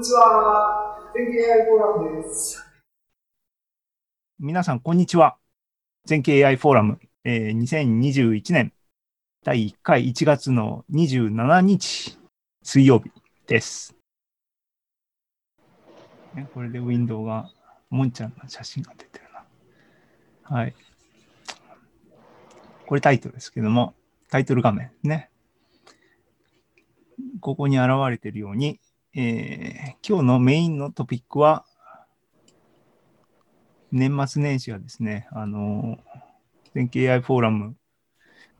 [0.00, 0.96] にちは。
[1.14, 2.64] 全景 AI フォーラムです。
[4.38, 5.36] 皆さん、こんにちは。
[6.06, 8.72] 全景 AI フォーラム、えー、2021年
[9.44, 12.18] 第1回1月の27日
[12.62, 13.10] 水曜日
[13.46, 13.94] です。
[16.34, 17.50] ね、これでウィンドウが、
[17.90, 20.56] もんちゃんの写真が出てるな。
[20.56, 20.74] はい。
[22.86, 23.92] これタイトルですけども、
[24.30, 25.28] タイトル画面ね。
[27.42, 28.80] ここに現れているように、
[29.12, 31.64] えー、今日のメインのトピックは、
[33.90, 35.98] 年末年始はですね、あの、
[36.74, 37.76] 全景 AI フォーラム、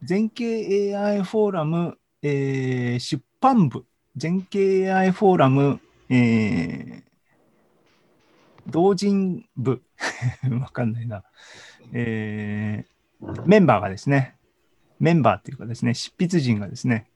[0.03, 3.85] 全景 AI フォーラム、えー、出版部、
[4.17, 7.03] 全景 AI フォーラム、えー、
[8.67, 9.83] 同人部、
[10.61, 11.23] わかんないな、
[11.93, 14.35] えー、メンバーがですね、
[14.99, 17.09] メンバーっていうかですね、執筆陣がですね、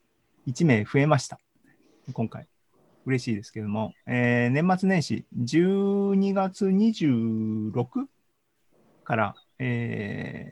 [0.47, 1.41] 1名増えました。
[2.13, 2.47] 今回。
[3.07, 8.07] 嬉しいですけども、えー、年末年始、12月26
[9.05, 10.51] から、え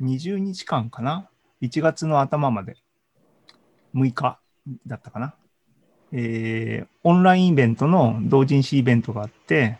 [0.00, 1.28] ー、20日間かな、
[1.62, 2.76] 1月の頭まで、
[3.94, 4.38] 6日
[4.86, 5.34] だったかな、
[6.12, 9.78] えー、オンラインイベントの同人誌イベントがあって、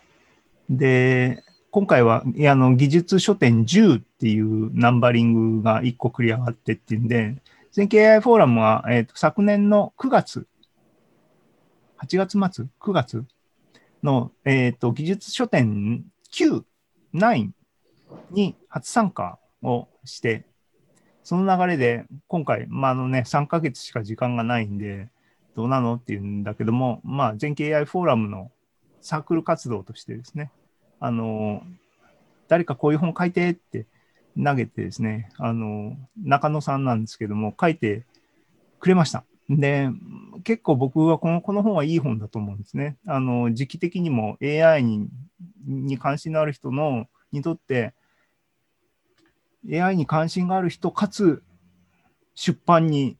[0.69, 7.35] で、今回は、あの技術書店10っていうナンバリングが1個クリアがってっていうんで、
[7.71, 10.47] 全景 AI フォーラムは、えーと昨年の9月
[11.99, 13.25] 8月末 ?9 月
[14.03, 16.63] の、え、ー、と、技術書店9、
[17.13, 17.51] 9
[18.31, 20.45] に初参加をして、
[21.23, 25.09] その流れで、今回、まあ、あのね、3ヶ月しか時間がないんで、
[25.55, 28.51] どうなのっていうんだけども、まあ、全景 AI フォーラムの
[29.01, 30.51] サークル活動としてですね、
[30.99, 31.63] あの、
[32.47, 33.87] 誰かこういう本書いてって
[34.41, 38.03] 投げてですね、あの、中野さんなんですけども、書いて
[38.79, 39.23] くれました。
[39.49, 39.89] で、
[40.43, 42.97] 結構僕はこのこの本はいい本だと思うんですね。
[43.05, 45.07] あの時期的にも AI に
[45.65, 47.93] に関心のある人のにとって
[49.71, 51.43] AI に関心がある人かつ
[52.35, 53.17] 出版に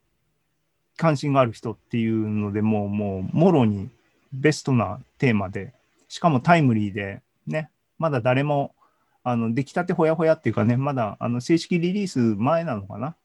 [0.98, 3.90] 関心がある人っていうのでもうもうもろに
[4.32, 5.74] ベストなテーマで
[6.08, 8.76] しかもタイムリーでねまだ誰も
[9.24, 13.16] あの出来たてほやほやっていうかねまだあの正式リリース前なのかな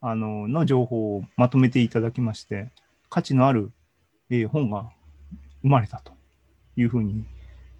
[0.00, 2.70] あのの情報をまとめていただきまして、
[3.10, 3.72] 価値のある、
[4.30, 4.90] えー、本が
[5.62, 6.12] 生まれたと
[6.76, 7.24] いうふうに、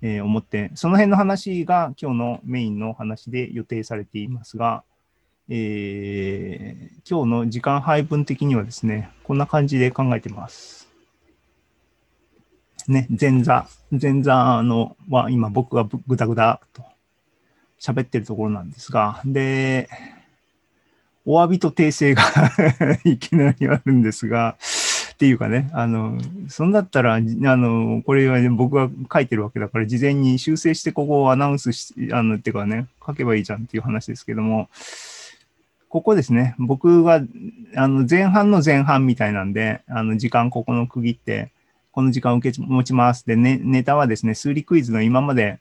[0.02, 4.82] えー、思って、その辺の話が今日のメインの話で予定されていますが、
[5.48, 10.88] えー、今日の時間配分的にはですね、こんな感じで考えてます。
[12.88, 16.82] ね、前座、前座のは今僕がぐだぐだと
[17.78, 19.88] 喋ってるところなんですが、で、
[21.24, 22.22] お詫びと訂正が
[23.04, 24.56] いきなりあるんですが、
[25.12, 26.18] っていうかね、あの、
[26.48, 34.68] そんだったら、あの、これは、ね、僕が書いてるわけだから、事前に修正してここをアナウンスし、あの、っていうかね、書けばいいじゃんっていう話ですけども、
[35.88, 37.20] ここですね、僕が、
[37.74, 41.50] あの、前半の前半みたいなんで、あの、時間ここの区切って、
[41.92, 43.26] この時間受け持ちます。
[43.26, 45.58] で、ね、ネタはですね、数理クイズの今まで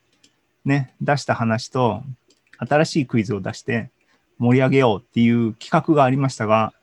[0.66, 2.04] ね、出した話と、
[2.60, 3.90] 新しいクイズを出して、
[4.40, 6.74] 盛り上げようっていう企画がありましたが、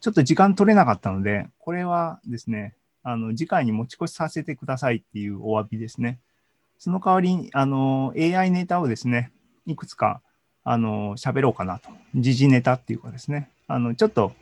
[0.00, 6.18] ちょっと時間取れなかったので、これはですね、あの次回に持ち越しさせてくださいっていうお詫びですね。
[6.78, 9.32] その代わりにあの AI ネタをですね、
[9.66, 10.22] いくつか
[10.64, 11.90] あの喋ろうかなと。
[12.14, 14.32] 時事ネタっていうかですね、あのちょっと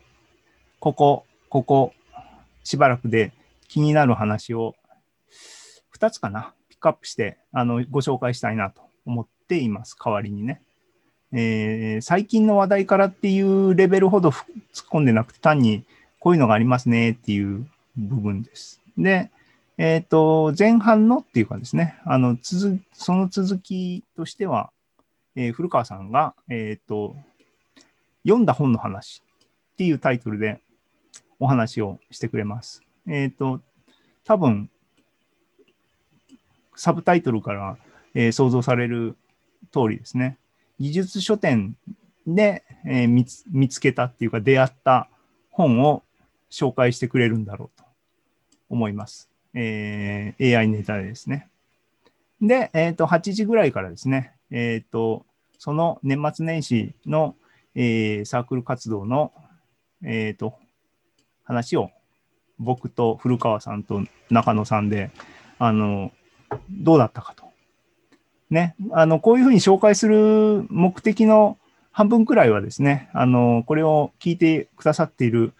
[0.79, 1.93] ここ、ここ、
[2.63, 3.33] しばらくで
[3.67, 4.75] 気になる話を
[5.97, 9.97] 2つかな、ピックアップしてあのご紹介したいなと思っています。
[10.01, 10.61] 代わりにね。
[11.31, 14.45] えー、最近の話題からっていうレベルほど突っ
[14.89, 15.83] 込んでなくて、単に
[16.19, 17.67] こういうのがありますねっていう
[17.97, 18.81] 部分です。
[18.97, 19.29] で、
[19.77, 24.71] えっ、ー、と、前半のっていうかですね、あの、続、その続きとしては、
[25.35, 27.15] えー、古川さんが、えっ、ー、と、
[28.23, 29.23] 読んだ本の話
[29.73, 30.59] っていうタイトルで
[31.39, 32.81] お話をしてくれます。
[33.07, 33.61] えっ、と、
[34.25, 34.69] 多分、
[36.75, 37.77] サブタイトルから、
[38.15, 39.15] え想像される
[39.71, 40.37] 通りですね。
[40.79, 41.75] 技術書店
[42.25, 45.09] で、えー、見つ見つけたっていうか出会った
[45.51, 46.03] 本を
[46.49, 47.85] 紹介してくれるんだろうと
[48.69, 49.29] 思います。
[49.53, 51.49] えー、AI ネタでですね。
[52.41, 55.25] で、え、ー、と、8時ぐらいからですね、え、ー、と、
[55.57, 57.35] その年末年始の、
[57.75, 59.33] えー、サークル活動の、
[60.03, 60.53] えっ、と、
[61.43, 61.91] 話を
[62.57, 65.11] 僕と古川さんと中野さんで、
[65.57, 66.11] あの、
[66.69, 67.48] どうだったかと
[68.49, 71.57] ね、あの、こういうふうに紹介する目的の
[71.91, 75.53] 半分くらいはですね、あの、これを聞いてくださっている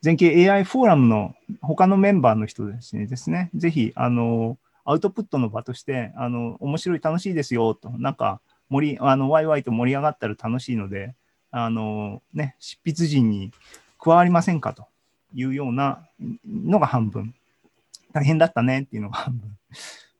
[0.00, 8.40] 全景 AI フォーラムの他のメンバーの人ですね、ですねぜひ、あの、アウトプットの場として、あの、面白い、楽しいですよ、と、なんか、
[8.70, 11.14] 盛り、あの、ワイワイと盛り上がったら楽しいので、
[11.50, 13.52] あの、ね、執筆陣に
[13.98, 14.86] 加わりませんかと
[15.34, 16.06] いうような
[16.46, 17.34] のが半分。
[18.12, 19.56] 大変だったねっていうのが半分。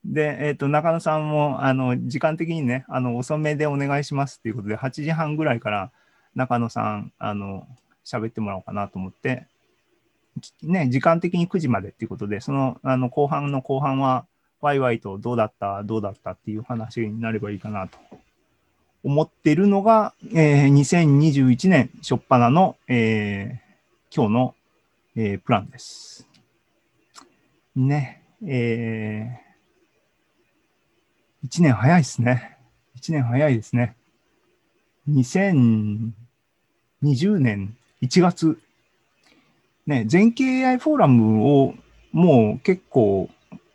[0.04, 5.90] で、えっ、と、中野さんも、あの、時間的にね、あの、遅めでお願いしますっていうことで、8時半ぐらいから
[6.34, 7.66] 中野さん、あの、
[8.04, 9.46] 喋ってもらおうかなと思って、
[10.62, 14.26] ね、時間的に9時までっていうことで、その、あの、後半の後半は、
[14.60, 17.98] ワイワイとどうだった、どうだったっていう話になればいいかなと
[19.02, 23.70] 思ってるのが、えー2021年初っ端の、えー
[24.14, 24.54] 今日の、
[25.16, 26.28] えープランです。
[27.76, 29.49] ね、えー、
[31.44, 32.58] 1年早いですね。
[32.98, 33.96] 1年早いですね。
[35.08, 36.12] 2020
[37.38, 38.58] 年1月、
[39.86, 41.74] ね、全景 AI フォーラムを
[42.12, 43.30] もう結構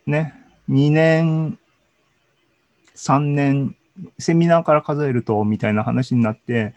[0.06, 0.34] ね、
[0.70, 1.58] 2年、
[2.96, 3.76] 3年、
[4.20, 6.74] セミナーから数えるとみたいな話になって、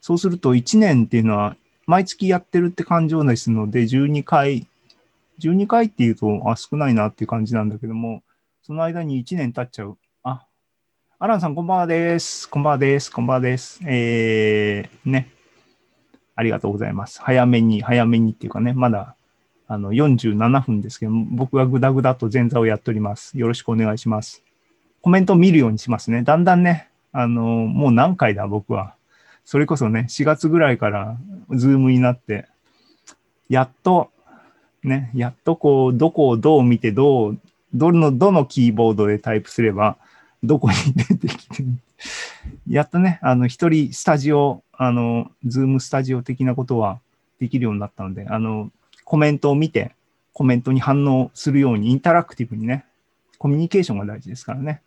[0.00, 1.56] そうすると1年っていうのは
[1.86, 4.66] 毎月やってるって感情ですので、12回、
[5.38, 8.22] 12回っていうと、あ、少ないなっていう感じなんだけども、
[8.62, 9.96] その間に1年経っちゃう。
[11.24, 12.50] アランさんこんばんはです。
[12.50, 13.08] こんばんはです。
[13.08, 13.78] こんばんはです。
[13.86, 15.30] えー、ね。
[16.34, 17.22] ありがとうございます。
[17.22, 19.14] 早めに、早めにっていうかね、まだ
[19.68, 23.38] あの47分ですけど、僕がぐだぐだと前座をやっております。
[23.38, 24.42] よろしくお願いします。
[25.00, 26.24] コメントを見るようにしますね。
[26.24, 28.96] だんだんね、あの、もう何回だ、僕は。
[29.44, 31.16] それこそね、4月ぐらいから
[31.52, 32.48] ズームになって、
[33.48, 34.10] やっと、
[34.82, 37.40] ね、やっとこう、どこをどう見て、どう、
[37.72, 39.98] どの、どのキーボードでタイプすれば、
[40.42, 41.64] どこに出てきて、
[42.68, 47.00] やっとね、あの、一人スタジオ、あの、ズームスタジオ的なことは
[47.38, 48.70] できるようになったので、あの、
[49.04, 49.94] コメントを見て、
[50.32, 52.84] コメントに反応するように、インタラクティブにね、
[53.38, 54.82] コミュニケーションが大事ですからね。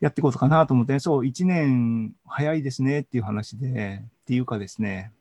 [0.00, 5.12] やっていこうかなと思って、そう、1年早いですねっていう話で、っていうかですね、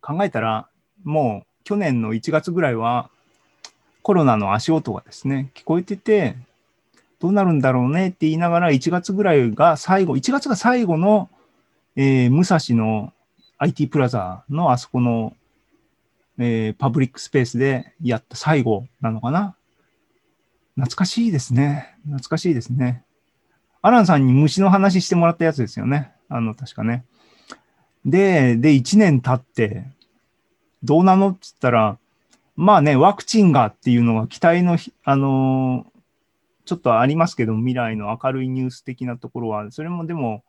[0.00, 0.68] 考えたら、
[1.04, 3.10] もう去年の1月ぐらいは、
[4.02, 6.36] コロナの足音がですね、聞こえてて、
[7.18, 11.30] どうなるんだろうねって言いながら、1月ぐらいが最後、1月が最後の、
[11.96, 13.12] えー武蔵の
[13.58, 15.34] IT プラザのあそこの、
[16.38, 19.56] えーパブリックスペースでやった最後なのかな
[20.74, 21.96] 懐かしいですね。
[22.04, 23.02] 懐かしいですね。
[23.80, 26.12] アランさんに虫の話してもらったやつですよね。
[26.28, 27.04] あの、確かね。
[28.04, 29.86] で、で、1年経って、
[30.82, 31.98] どうなのって言ったら、
[32.56, 35.95] まあね、ワクチンがっていうのは期待の、あのー
[36.66, 40.42] ちょっとありますけど、未来の明るいニュース的なところは、それもでも、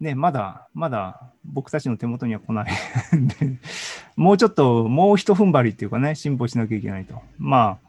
[0.00, 2.70] ね、まだ、まだ僕たちの手元には来ない。
[4.16, 7.22] もうちょっと、もう一踏ん張りっていうかね、進歩しなきゃいけないと。
[7.38, 7.88] まあ、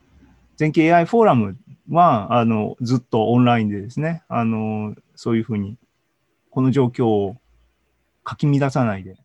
[0.56, 1.58] 全景 AI フォーラム
[1.90, 5.78] は、あの、ずっとオンラインでですね、あの、そういうふうに、
[6.52, 7.38] この状況を
[8.24, 9.18] かき乱さないで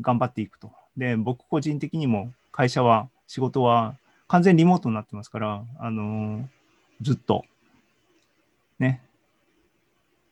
[0.00, 0.70] 頑張っていくと。
[0.96, 3.96] で、僕個人的にも会社は、仕事は
[4.32, 6.48] 完全リモートになってますから、あの
[7.02, 7.44] ずっと、
[8.78, 9.02] ね、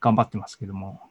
[0.00, 1.02] 頑張ってますけども。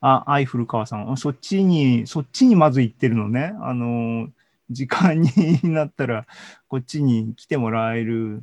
[0.00, 3.52] あ、愛古川さん、そっちに、そっちにまず行ってるのね。
[3.60, 4.30] あの
[4.70, 5.30] 時間に
[5.64, 6.26] なったら、
[6.66, 8.42] こっちに来てもらえる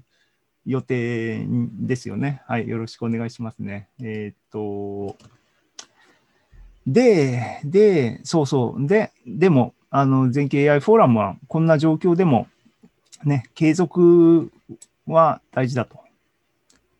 [0.67, 1.47] 予定
[1.79, 2.43] ですよね。
[2.45, 3.89] はい、よろしくお願いしますね。
[3.99, 5.17] えーっと、
[6.85, 8.85] で、で、そうそう。
[8.85, 12.45] で、でも、あの、全景 AI フォーラムはこんな状況でも、
[13.23, 14.51] ね、継続
[15.07, 15.99] は大事だと。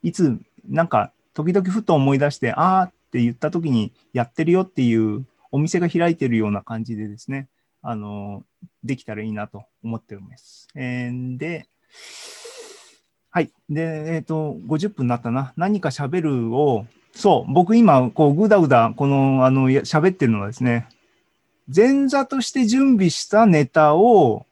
[0.04, 7.48] いつ、なんか、時々ふと思い出して、あーって言った時にやってるよっていうお店が開いてるような感じでですね、
[7.82, 8.44] あの、
[8.84, 10.68] できたらいいなと思っております。
[10.75, 11.68] えーで、
[13.34, 13.50] はい。
[13.70, 15.54] で、えっ、と、50分になったな。
[15.56, 20.88] 何か喋るを、そう、僕今、こう、ぐだぐだ、この、あの、喋ってるのはですね、
[21.74, 24.46] 前座として準備したネタを、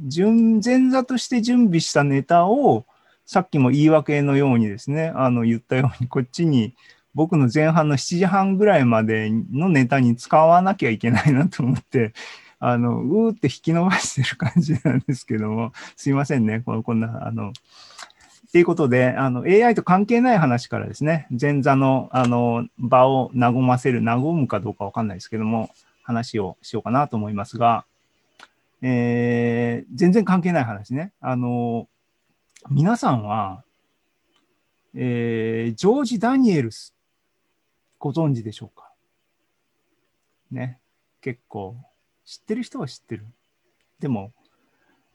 [0.00, 2.86] 順前座として準備したネタを、
[3.24, 6.74] さっきも言い訳のようにですね、あの、言ったように、こっちに、
[7.14, 12.12] 僕の前半の7時半ぐらいまでのネタに使わなきゃいけないなと思って、
[12.58, 17.52] あの、うーって引き伸ばしてる感じなんですけども、すいませんね、こんな、あの、っ
[18.52, 25.70] ていうことで、あの、AI と関係ない話からですね、前座の、あの、場を和ませる、和むかどうかわかんないですけども、
[26.02, 27.84] 話をしようかなと思いますが、
[28.82, 31.12] えー全然関係ない話ね。
[31.20, 31.88] あの、
[32.70, 33.64] 皆さんは、
[34.94, 36.94] えージョージ・ダニエルス、
[37.98, 38.92] ご存知でしょうか？
[40.50, 40.78] ね。
[41.20, 41.76] 結構、
[42.24, 43.24] 知ってる人は知ってる。
[43.98, 44.32] でも、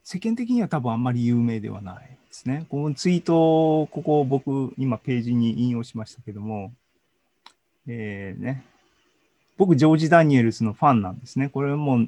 [0.04, 2.18] 世間的には多分あんまり有名ではない。
[2.28, 2.66] ですね。
[2.70, 6.74] このツイート、ここ僕、今ページに引用しましたけども、
[7.88, 8.64] えー、ね、
[9.58, 11.50] 僕、ジョージ・ダニエルスのファンなんですね。
[11.50, 12.08] これも、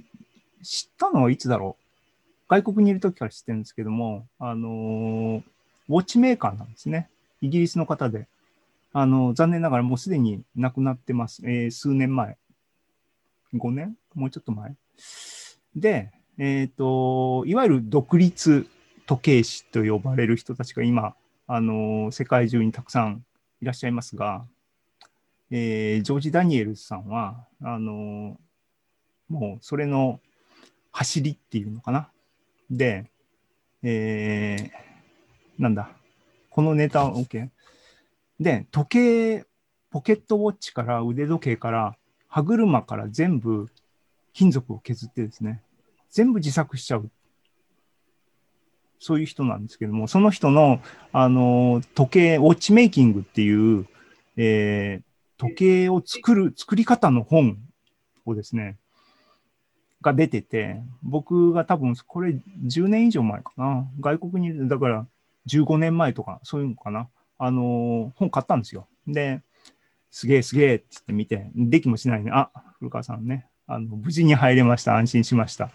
[0.63, 1.83] 知ったのはいつだろう？
[2.49, 5.43] 外国にいる時から知ってるんですけども、あの、
[5.89, 7.09] ウォッチメーカーなんですね。
[7.41, 8.27] イギリスの方で。
[8.93, 11.41] あの、残念ながらもうすでに亡くなってます。
[11.45, 12.37] えー、数年前。
[13.53, 13.95] 5年？
[14.13, 14.75] もうちょっと前？
[15.75, 18.67] で、えっ、ー、と、いわゆる独立
[19.07, 21.15] 時計師と呼ばれる人たちが今、
[21.47, 23.25] あの、世界中にたくさん
[23.61, 24.45] いらっしゃいますが、
[25.51, 28.37] えー、ジョージ・ダニエルさんは、あの、
[29.29, 30.19] もうそれの
[30.93, 32.09] 走りっていうのかな？
[32.71, 33.11] で、
[33.81, 35.89] えー、なんだ、
[36.49, 37.49] このネタ、OK。
[38.39, 39.45] で、時計、
[39.89, 41.97] ポケットウォッチから腕時計から
[42.27, 43.69] 歯車から全部
[44.33, 45.61] 金属を削ってですね、
[46.09, 47.11] 全部自作しちゃう。
[48.99, 50.79] そういう人なんですけども、その人の、
[51.11, 53.85] あの、時計、ウォッチメイキングっていう、
[54.37, 55.03] えー、
[55.37, 57.57] 時計を作る、作り方の本
[58.25, 58.77] をですね、
[60.03, 63.87] が出てて、僕が多分これ10年以上前かな。
[63.99, 65.07] 外国に、だから
[65.47, 67.07] 15年前とか、そういうのかな。
[67.39, 68.87] あの、本買ったんですよ。
[69.07, 69.41] で、
[70.11, 72.29] すげえすげえってって見て、できもしないね。
[72.31, 73.47] あ、古川さんね。
[73.65, 74.95] あの、無事に入れました。
[74.97, 75.71] 安心しました。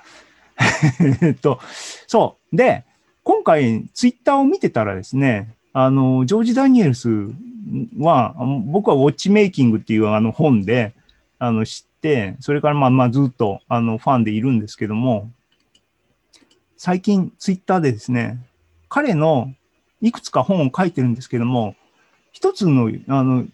[1.23, 1.59] え っと、
[2.07, 2.57] そう。
[2.57, 2.85] で、
[3.25, 7.09] 今回、ツイッターを見てたらですね、あの、ジョージ・ダニエルス
[7.99, 8.35] は、
[8.67, 10.95] 僕はウォッチメイキングっていうあの本で、
[11.39, 15.31] あの、知って、それからまあまあずっとあのファンでいるんですけども、
[16.77, 18.39] 最近ツイッターでですね、
[18.89, 19.53] 彼の
[20.01, 21.75] いくつか本を書いてるんですけども、
[22.33, 23.47] 一つの、あの、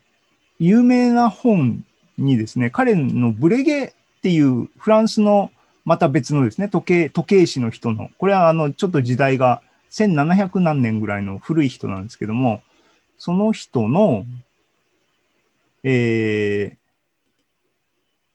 [0.58, 1.84] 有名な本
[2.18, 5.50] にですね、彼のブレゲっていうフランスの
[5.84, 12.62] また別のですね、時計、時計師の人の、これはあの、ちょっと時代が1700何年ぐらいの古い人なんですけども、
[13.18, 14.24] その人の、
[15.82, 16.83] えー、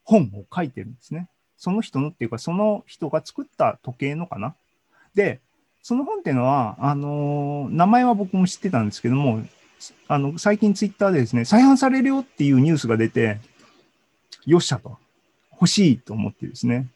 [0.10, 1.30] 本を書いてるんですね。
[1.56, 4.56] その人のっていうか、その人が作った時計のかな。
[5.14, 5.40] で、
[5.84, 9.44] その本っていうのは、あのー、名前は僕も知ってたんですけども、
[10.08, 13.38] あの、最近ツイッターでですね、再販されるよっていうニュースが出て、
[14.48, 14.98] よっしゃと。
[15.52, 16.88] 欲しいと思ってですね、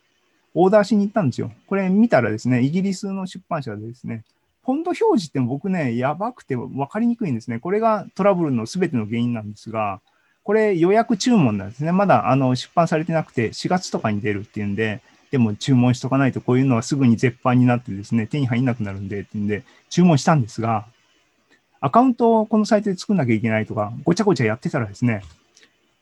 [0.56, 1.52] オーダーしに行ったんですよ。
[1.68, 4.24] これ見たらですね、イギリスの出版社でですね、
[4.66, 7.60] フォント表示って僕ね、やばくて分かりにくいんですね。
[7.60, 10.02] これがトラブルの全ての原因なんですが、
[10.44, 11.92] これ予約注文なんですね。
[11.92, 20.86] まだあの出版されてなくて、4月とかに出るっていうんで、でも注文しとかないとこういうのはすぐに絶版になってですね、手に入んなくなるんでっていうんで、注文したんですが、
[21.80, 25.24] アカウントをこのサイトで作んなきゃいけないとか、ごちゃごちゃやってたらですね、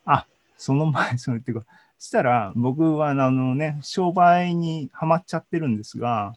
[0.04, 1.66] あ、その前、それっていうか、
[1.98, 6.34] そしたら、僕はあのね、商売にはまっちゃってるんですが、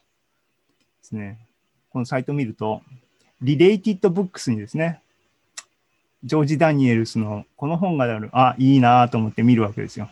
[1.00, 1.38] ですね、
[1.90, 2.82] このサイト見ると、
[3.42, 5.00] リレイティッドブックスにですね、
[6.26, 10.08] ジョージ・ダニエルスのこの本がある、あ、いいなと思って見るわけですよ。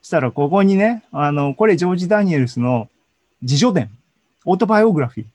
[0.00, 2.88] そしたら、ここにね、あの、これジョージ・ダニエルスの
[3.42, 3.90] 自叙伝、
[4.46, 5.26] オートバイオグラフィー。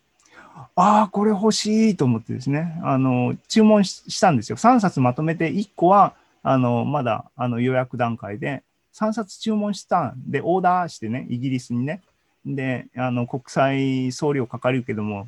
[0.75, 4.58] ああ、これ欲しいと思ってですね、あの、注文したんですよ。
[4.58, 8.63] 3冊まとめて、1個は、あの、まだ、あの、予約段階で、
[8.96, 12.01] 3冊注文したんで、オーダーしてね、イギリスにね。
[12.44, 15.27] で、あの、国際送料かかるけども、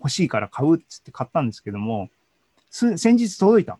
[0.00, 2.08] 欲しいから買うっつって買ったんですけども、
[2.74, 3.78] 先日届いた。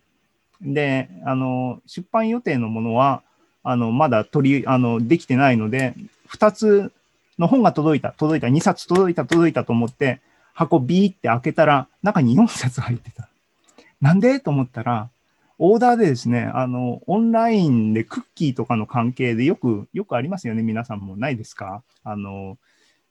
[0.63, 3.23] で、あの、出版予定のものは、
[3.65, 5.95] あの、まだ取り、あの、できてないので、
[6.31, 6.93] 2つ
[7.39, 10.21] の本が届いた、届いた、2冊届いた、届いたと思って、
[10.53, 13.29] 箱ビーって開けたら、中に4冊入ってた。
[14.01, 14.39] なんで？
[14.39, 15.09] と思ったら、
[15.59, 20.63] オーダーでですね、あの、オンラインでクッキーとかの関係でよく、よくありますよね。
[20.63, 21.83] 皆さんもないですか？
[22.05, 22.59] あの、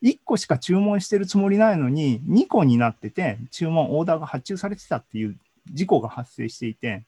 [0.02, 5.36] 1個しか注文してるつもりないのに、2個になってて、注文、オーダーが発注されてたっていう
[5.72, 7.04] 事故が発生していて、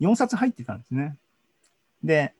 [0.00, 1.16] 4冊入ってたんですね。
[2.02, 2.32] で、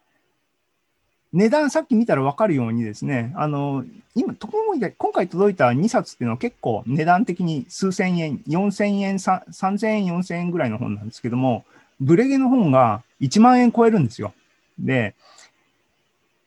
[1.32, 11.64] 値段さっき見たら分かるようにですね、あの、今、ところが今回届いた2冊っていうのは結構値段的に数千円、4000円、3000円、4000円ぐらいの本なんですけども、
[12.00, 14.34] ブレゲの本が1万円超えるんですよ。
[14.78, 15.14] で、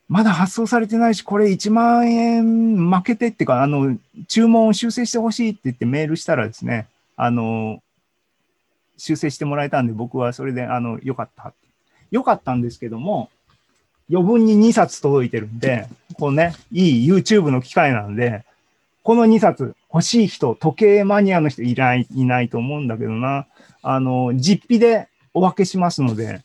[0.08, 7.82] まだ発送されてないし、これ1万円負けてっていうか、あの、注文を修正してほしいって言ってメールしたらですね、あの、
[8.96, 11.52] 修正してもらえたんで、僕はそれで、あの、よかった。
[12.10, 13.30] よかったんですけども、
[14.10, 18.44] 余分に2冊届いてるんで、こうね、いい YouTube の機会なんで、
[19.02, 23.46] この2冊欲しい人、時計マニアの人いない、いないと思うんだけどな、
[23.82, 26.40] あの、実費でお分けしますので、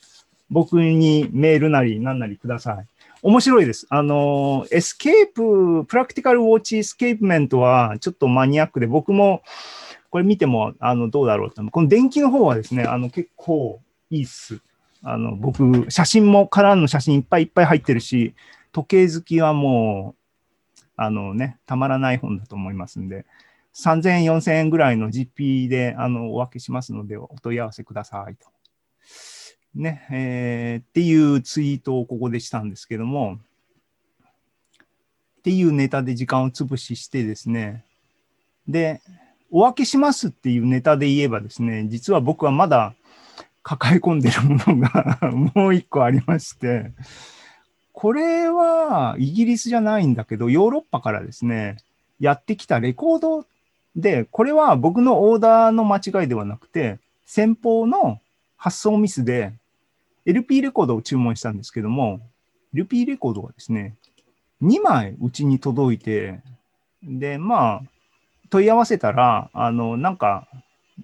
[0.49, 2.85] 僕にメールなり何なりください。
[3.23, 3.85] 面白いです。
[3.89, 9.43] あの、エスケープ、 Practical Watch Escapement はちょっとマニアックで、僕も
[10.11, 11.63] これ見てもあのどうだろうと。
[11.63, 14.59] この伝記の方はですね、あの結構いいっす。
[15.01, 18.35] あの僕、写真もカラーの写真いっぱいいっぱい入ってるし、
[18.73, 23.25] 時計好きはもう、あのね、たまらない本だと思いますんで、
[23.73, 28.49] 3000円、4000円ぐらいの GP であのお分けしますので、お問い合わせくださいと。
[29.73, 33.39] ね、えー、っていうツイートをここでしたんですけども、
[35.39, 37.85] っていうネタで時間を潰ししてですね、
[38.67, 39.01] で、
[39.51, 42.93] お分けしますっていうネタで言えばですね、実は僕はまだ
[43.63, 45.19] 抱え込んでるものが
[45.55, 46.91] もう一個ありまして、
[47.91, 51.77] これはイギリスじゃないんだけど、ヨーロッパからですね、
[52.19, 53.45] やってきたレコード
[53.95, 58.19] で、これは僕のオーダーの間違いではなくて、先方の
[58.57, 59.53] 発送ミスで
[60.25, 62.21] LP レコードを注文したんですけども、
[62.73, 63.95] LP レコードがですね、
[64.61, 66.39] 2枚うちに届いて、
[67.03, 67.83] で、まあ、
[68.51, 70.47] 問い合わせたら、あの、なんか、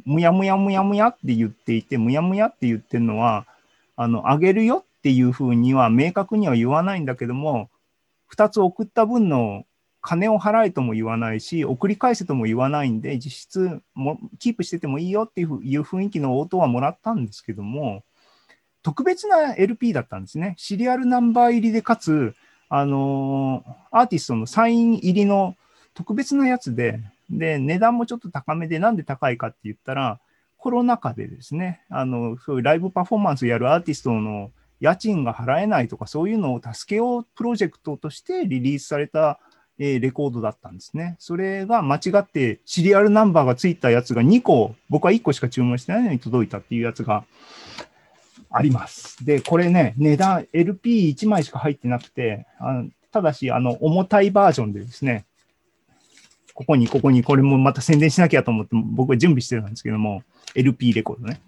[0.06, 3.48] むやむやむやむやって言っていて、むやむやって言ってるのは、
[3.96, 7.70] あの、あげるよっていうふうには明確には言わないんだけども、
[8.36, 9.66] 2つ送った分の
[10.02, 18.04] 金を払えとも言わないし、送り返せとも言わないんで、実質もキープしててもいいよっていう雰囲気の応答はもらったんですけども、
[18.84, 20.54] 特別な LP だったんですね。
[20.58, 22.36] シリアルナンバー入りで、かつ、
[22.70, 25.56] あのー、アーティストのサイン入りの
[25.94, 30.20] 特別なやつで、で、値段もちょっと高めで、なんで高いかって言ったら、
[30.58, 39.40] コロナ禍でですね、あの、そういうライブパフォーマンスやるアーティストの家賃が払えないとか、そういうのを助けようプロジェクトとしてリリースされた、
[39.80, 41.16] えー、レコードだったんですね。
[41.20, 47.26] それが間違ってシリアルナンバーがついたやつが2個、僕は1個しか注文してないのに届いたっていうやつが
[48.50, 49.24] あります。
[49.24, 55.26] で、これね、値段 LP1 枚しか入ってなくて、あただし、あの、重たいバージョンでですね、
[56.58, 60.24] ここに、ここに、これもまた宣伝しなきゃと思って、僕は準備してるんですけども、
[60.56, 61.40] LP レコードね。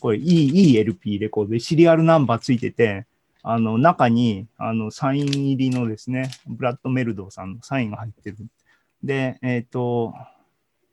[0.00, 3.04] これ、いい、いい LP レコードで、シリアルナンバーついてて、
[3.42, 8.38] あの、中に、あの、サイン入りのですね、ブラッド・メルドーさんのサインが入ってる。
[9.04, 10.14] で、えっ、ー、と、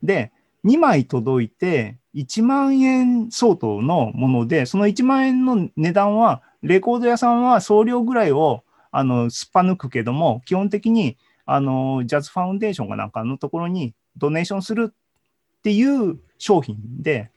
[0.04, 0.34] で、
[0.65, 11.15] 2枚届いて、1万円相当のもので、その1万円の値段は、レコード屋さんは送料ぐらいを、あの、すっぱ抜くけども、基本的に
[11.52, 17.32] あの、ジャズファウンデーションかなんかのところにドネーションするっていう商品で、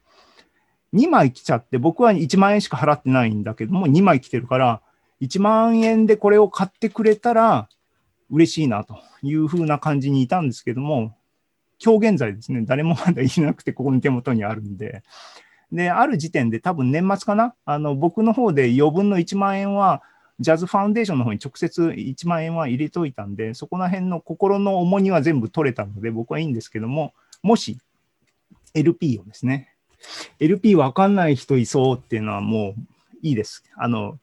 [0.95, 4.83] 2枚来ちゃって、僕は1万円しか払ってないんだけども、2枚来てるから、
[5.23, 7.69] 1万円でこれを買ってくれたら
[8.31, 11.17] 嬉しいなというふうな感じにいたんですけども、
[11.83, 15.03] 今日現在ですね、誰もまだいなくて、 ここに手元にあるんで、
[15.73, 20.03] で、ある時点で多分年末かな、あの僕の方で余分の1万円は
[20.43, 27.79] ジャズファウンデーションの方に直接1万円は入れといたんで、そこら辺の心の重荷は全部取れたので、僕はいいんですけども、もし
[28.75, 29.75] LP をですね、
[30.41, 32.81] LP わかんない人いそうっていうのはもう
[33.23, 33.65] いいです。
[33.77, 34.19] あの、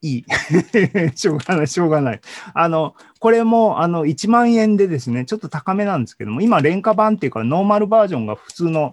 [0.00, 0.24] いい。
[1.16, 2.20] しょうがない、しょうがない。
[2.54, 8.92] あの、これも、あの、1万円でですね、ちょっと高めなんですけども、今、廉価版っていうか、ノーマルバージョンが普通の、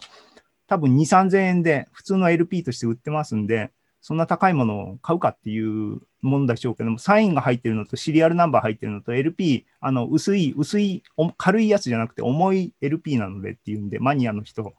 [0.67, 3.71] 多分2、3000円で、普通の LP として売ってますんで、
[4.05, 11.01] そんな高いものを買うかっていうもんでしょうけども、サインが入ってるのとシリアルナンバー入ってるのと LP、あの薄い、薄い、
[11.37, 14.75] 軽いやつじゃなくて重い LP なのでっていうんで、マニアの人、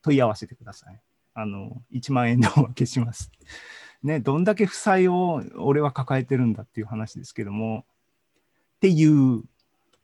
[0.00, 0.98] 問い合わせてください。
[1.34, 3.30] あの、1万円でお分けします。
[4.02, 7.84] ね、どんだけ負債を俺は抱えてるんだっていう話ですけども、
[8.76, 9.42] っていう、っ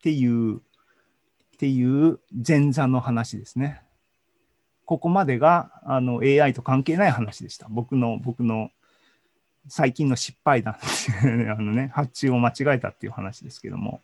[0.03, 0.61] ていう、っ
[1.57, 3.81] ていう前座の話ですね。
[4.89, 7.67] ここまでがあの AI と関係ない話でした。
[7.69, 8.71] 僕の、僕の
[9.69, 10.77] 最近の失敗談
[11.53, 14.01] あのね、発注を間違えたっていう話ですけども。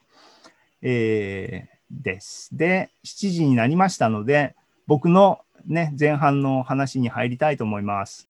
[0.83, 2.55] えー、です。
[2.55, 8.29] で、7時になりましたので、僕のね、前半の話に入りたいと思います。